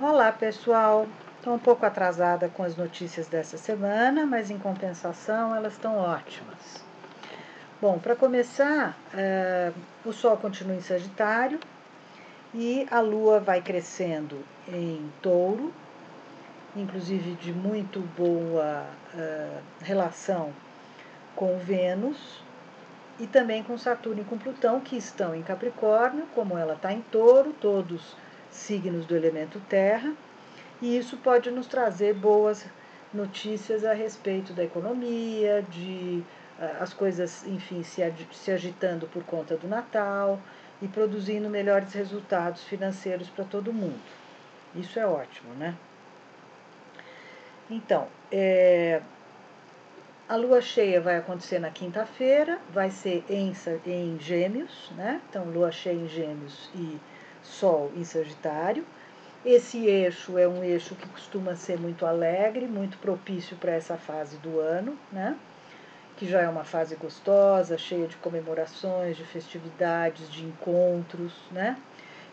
[0.00, 1.08] Olá, pessoal.
[1.38, 6.84] Estou um pouco atrasada com as notícias dessa semana, mas em compensação elas estão ótimas.
[7.80, 9.74] Bom, para começar, uh,
[10.08, 11.58] o Sol continua em Sagitário
[12.54, 14.38] e a Lua vai crescendo
[14.68, 15.74] em Touro,
[16.76, 20.52] inclusive de muito boa uh, relação
[21.34, 22.40] com Vênus
[23.18, 27.00] e também com Saturno e com Plutão, que estão em Capricórnio, como ela está em
[27.00, 28.14] Touro, todos
[28.50, 30.12] signos do elemento Terra,
[30.80, 32.66] e isso pode nos trazer boas
[33.12, 36.22] notícias a respeito da economia, de
[36.58, 40.38] uh, as coisas, enfim, se, se agitando por conta do Natal
[40.80, 44.00] e produzindo melhores resultados financeiros para todo mundo.
[44.74, 45.74] Isso é ótimo, né?
[47.70, 49.02] Então, é,
[50.28, 53.52] a lua cheia vai acontecer na quinta-feira, vai ser em,
[53.86, 55.20] em Gêmeos, né?
[55.28, 56.98] Então, lua cheia em Gêmeos e
[57.42, 58.84] Sol em Sagitário.
[59.44, 64.36] Esse eixo é um eixo que costuma ser muito alegre, muito propício para essa fase
[64.38, 65.36] do ano, né?
[66.18, 71.78] que já é uma fase gostosa, cheia de comemorações, de festividades, de encontros, né?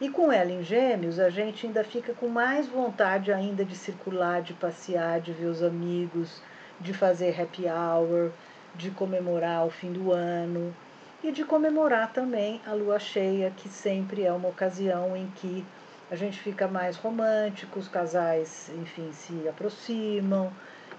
[0.00, 4.40] E com ela em Gêmeos, a gente ainda fica com mais vontade ainda de circular,
[4.40, 6.40] de passear, de ver os amigos,
[6.80, 8.30] de fazer happy hour,
[8.76, 10.72] de comemorar o fim do ano
[11.22, 15.64] e de comemorar também a lua cheia, que sempre é uma ocasião em que
[16.10, 20.52] a gente fica mais romântico, os casais, enfim, se aproximam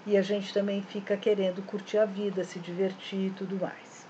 [0.06, 4.04] e a gente também fica querendo curtir a vida, se divertir e tudo mais.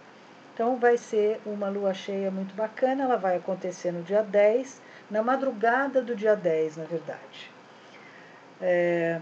[0.55, 5.23] Então vai ser uma lua cheia muito bacana, ela vai acontecer no dia 10, na
[5.23, 7.51] madrugada do dia 10, na verdade.
[8.63, 9.21] É,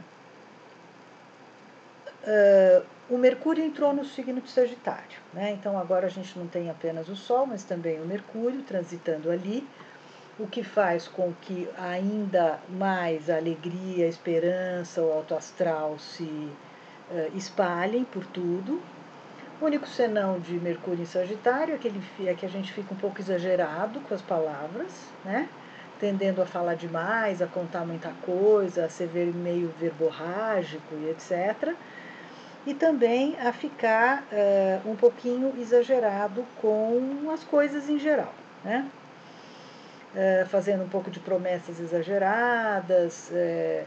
[2.22, 5.52] uh, o Mercúrio entrou no signo de Sagitário, né?
[5.52, 9.68] então agora a gente não tem apenas o Sol, mas também o Mercúrio transitando ali
[10.38, 16.22] o que faz com que ainda mais a alegria, a esperança, o alto astral se
[16.22, 18.80] uh, espalhem por tudo.
[19.60, 22.94] O único senão de Mercúrio em Sagitário é que, ele, é que a gente fica
[22.94, 24.90] um pouco exagerado com as palavras,
[25.22, 25.50] né?
[26.00, 31.76] tendendo a falar demais, a contar muita coisa, a ser meio verborrágico e etc.
[32.66, 38.32] E também a ficar uh, um pouquinho exagerado com as coisas em geral.
[38.64, 38.88] Né?
[40.14, 43.84] é, fazendo um pouco de promessas exageradas, é,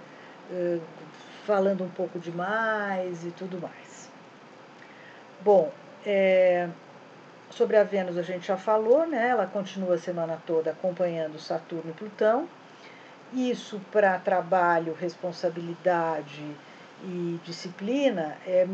[1.45, 4.09] falando um pouco demais e tudo mais.
[5.41, 5.71] Bom,
[6.05, 6.67] é,
[7.49, 9.29] sobre a Vênus a gente já falou, né?
[9.29, 12.47] Ela continua a semana toda acompanhando Saturno e Plutão.
[13.33, 16.43] Isso para trabalho, responsabilidade
[17.05, 18.67] e disciplina é,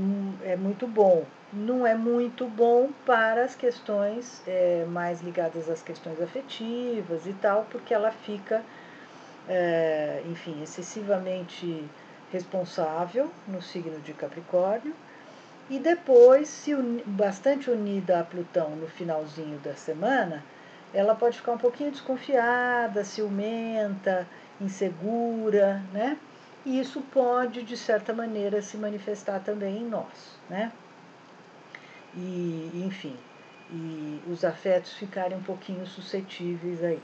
[0.43, 1.25] é muito bom.
[1.51, 7.67] Não é muito bom para as questões é, mais ligadas às questões afetivas e tal,
[7.69, 8.63] porque ela fica,
[9.49, 11.83] é, enfim, excessivamente
[12.31, 14.95] responsável no signo de Capricórnio
[15.71, 16.75] e depois, se
[17.05, 20.43] bastante unida a Plutão no finalzinho da semana,
[20.93, 24.27] ela pode ficar um pouquinho desconfiada, ciumenta,
[24.59, 26.17] insegura, né?
[26.65, 30.71] E isso pode, de certa maneira, se manifestar também em nós, né?
[32.15, 33.17] E, enfim,
[33.71, 37.01] e os afetos ficarem um pouquinho suscetíveis aí.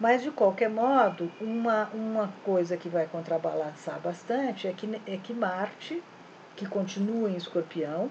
[0.00, 5.34] Mas, de qualquer modo, uma, uma coisa que vai contrabalançar bastante é que, é que
[5.34, 6.02] Marte,
[6.56, 8.10] que continua em escorpião,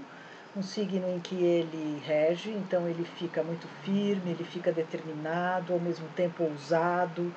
[0.56, 5.80] um signo em que ele rege, então ele fica muito firme, ele fica determinado, ao
[5.80, 7.34] mesmo tempo ousado,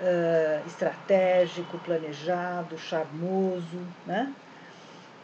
[0.00, 4.34] uh, estratégico, planejado, charmoso, né?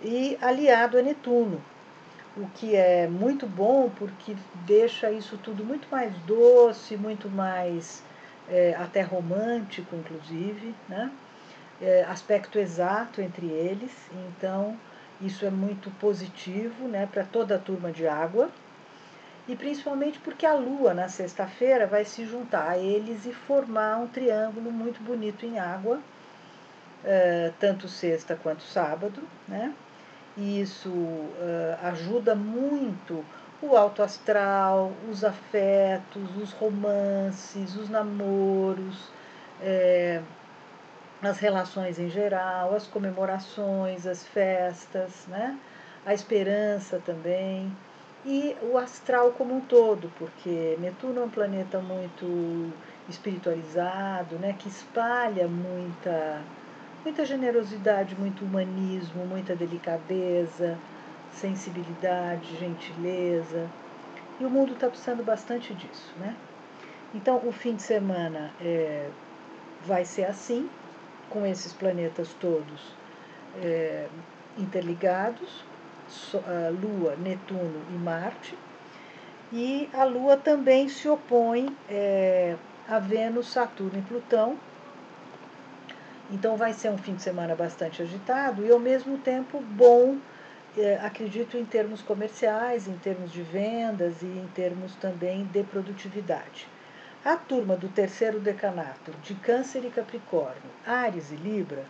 [0.03, 1.61] e aliado a Netuno,
[2.37, 4.35] o que é muito bom porque
[4.67, 8.03] deixa isso tudo muito mais doce, muito mais
[8.49, 11.11] é, até romântico, inclusive, né?
[11.83, 14.77] É, aspecto exato entre eles, então
[15.23, 18.51] isso é muito positivo né, para toda a turma de água
[19.51, 24.07] e principalmente porque a Lua, na sexta-feira, vai se juntar a eles e formar um
[24.07, 29.75] triângulo muito bonito em água, uh, tanto sexta quanto sábado, né?
[30.37, 33.25] E isso uh, ajuda muito
[33.61, 39.09] o alto astral, os afetos, os romances, os namoros,
[39.61, 40.23] é,
[41.21, 45.59] as relações em geral, as comemorações, as festas, né?
[46.07, 47.71] a esperança também
[48.25, 52.71] e o astral como um todo, porque Netuno é um planeta muito
[53.09, 56.43] espiritualizado, né, que espalha muita,
[57.05, 60.79] muita generosidade, muito humanismo, muita delicadeza,
[61.33, 63.69] sensibilidade, gentileza.
[64.39, 66.35] E o mundo está precisando bastante disso, né?
[67.15, 69.09] Então, o fim de semana é,
[69.85, 70.71] vai ser assim,
[71.29, 72.95] com esses planetas todos
[73.63, 74.07] é,
[74.57, 75.65] interligados,
[76.83, 78.57] Lua, Netuno e Marte,
[79.53, 82.55] e a Lua também se opõe é,
[82.89, 84.57] a Vênus, Saturno e Plutão.
[86.33, 90.17] Então vai ser um fim de semana bastante agitado e ao mesmo tempo bom,
[90.79, 96.69] é, acredito em termos comerciais, em termos de vendas e em termos também de produtividade.
[97.25, 101.85] A turma do terceiro decanato de Câncer e Capricórnio, Ares e Libra,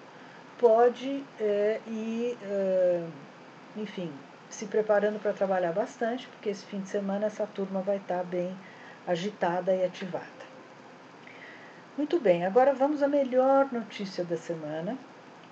[0.58, 3.02] pode é, ir, é,
[3.76, 4.12] enfim,
[4.48, 8.56] se preparando para trabalhar bastante, porque esse fim de semana essa turma vai estar bem
[9.06, 10.26] agitada e ativada.
[11.96, 14.96] Muito bem, agora vamos à melhor notícia da semana.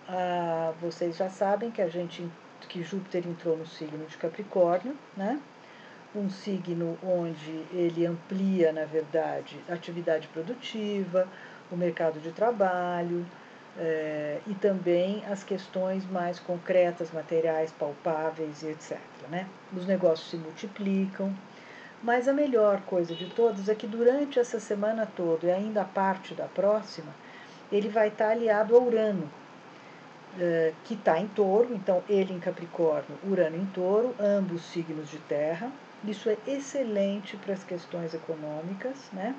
[0.09, 2.29] Ah, vocês já sabem que a gente
[2.69, 5.41] que Júpiter entrou no signo de Capricórnio, né?
[6.15, 11.29] Um signo onde ele amplia, na verdade, atividade produtiva,
[11.70, 13.25] o mercado de trabalho
[13.76, 18.99] eh, e também as questões mais concretas, materiais, palpáveis e etc.
[19.31, 19.47] Né?
[19.76, 21.35] Os negócios se multiplicam,
[22.03, 25.85] mas a melhor coisa de todos é que durante essa semana toda e ainda a
[25.85, 27.12] parte da próxima,
[27.70, 29.29] ele vai estar aliado a Urano,
[30.38, 35.19] eh, que está em touro, então ele em Capricórnio, Urano em touro, ambos signos de
[35.19, 35.70] terra.
[36.05, 39.35] Isso é excelente para as questões econômicas, né?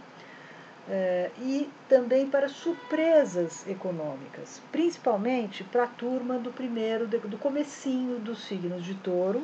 [0.88, 8.44] Eh, e também para surpresas econômicas, principalmente para a turma do primeiro, do comecinho dos
[8.46, 9.44] signos de touro,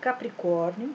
[0.00, 0.94] Capricórnio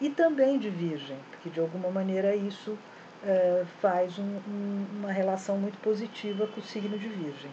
[0.00, 2.76] e também de Virgem, porque de alguma maneira isso
[3.24, 4.40] é, faz um,
[4.98, 7.50] uma relação muito positiva com o signo de Virgem.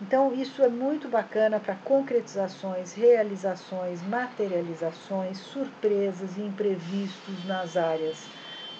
[0.00, 8.26] Então, isso é muito bacana para concretizações, realizações, materializações, surpresas e imprevistos nas áreas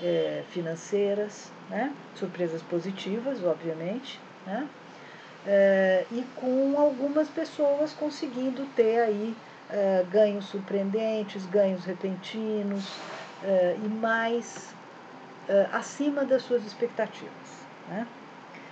[0.03, 1.93] é, financeiras, né?
[2.17, 4.69] surpresas positivas, obviamente, né?
[5.45, 9.35] É, e com algumas pessoas conseguindo ter aí
[9.73, 12.85] uh, ganhos surpreendentes, ganhos repentinos
[13.43, 14.73] uh, e mais
[15.49, 17.33] uh, acima das suas expectativas.
[17.89, 18.07] Né?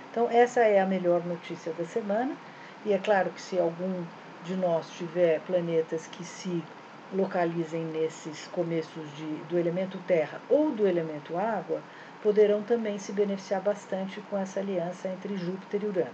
[0.09, 2.35] Então, essa é a melhor notícia da semana.
[2.85, 4.03] E é claro que se algum
[4.45, 6.63] de nós tiver planetas que se
[7.13, 11.81] localizem nesses começos de, do elemento terra ou do elemento água,
[12.21, 16.09] poderão também se beneficiar bastante com essa aliança entre Júpiter e Urano,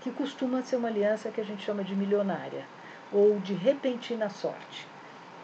[0.00, 2.64] que costuma ser uma aliança que a gente chama de milionária
[3.12, 4.86] ou de repentina sorte.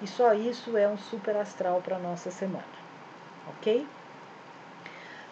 [0.02, 2.64] E só isso é um super astral para a nossa semana,
[3.48, 3.86] ok?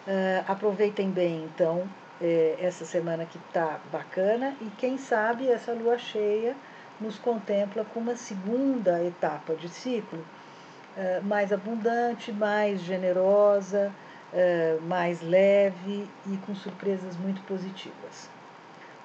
[0.07, 1.87] Uh, aproveitem bem, então,
[2.21, 6.55] eh, essa semana que está bacana e quem sabe essa lua cheia
[6.99, 13.91] nos contempla com uma segunda etapa de ciclo uh, mais abundante, mais generosa,
[14.33, 18.29] uh, mais leve e com surpresas muito positivas.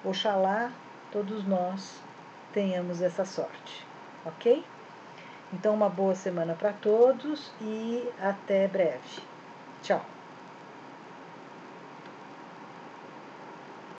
[0.03, 0.71] Oxalá
[1.11, 1.99] todos nós
[2.53, 3.85] tenhamos essa sorte,
[4.25, 4.63] ok?
[5.53, 9.21] Então, uma boa semana para todos e até breve.
[9.83, 10.20] Tchau!